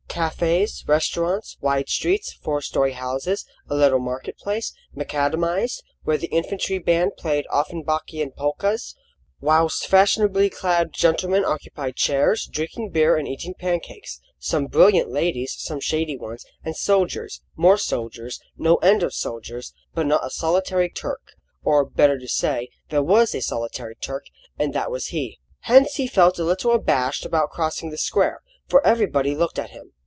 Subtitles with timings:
[0.13, 6.79] Cafes, restaurants, wide streets, four storey houses, a little market place, macadamised, where the infantry
[6.79, 8.93] band played Offenbachian polkas,
[9.39, 15.79] whilst fashionably clad gentlemen occupied chairs, drinking beer and eating pancakes, some brilliant ladies, some
[15.79, 21.21] shady ones, and soldiers more soldiers no end of soldiers, but not a solitary Turk,
[21.63, 24.25] or, better to say, there was a solitary Turk,
[24.59, 25.39] and that was he.
[25.61, 29.93] Hence he felt a little abashed about crossing the square, for everybody looked at him.